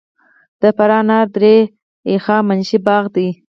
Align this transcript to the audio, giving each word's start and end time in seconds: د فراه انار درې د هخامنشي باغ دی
د 0.61 0.63
فراه 0.77 1.01
انار 1.03 1.25
درې 1.35 1.57
د 1.67 1.69
هخامنشي 2.17 2.77
باغ 2.87 3.03
دی 3.15 3.27